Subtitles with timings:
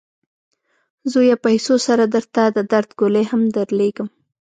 [1.11, 1.35] زویه!
[1.45, 4.07] پیسو سره درته د درد ګولۍ هم درلیږم.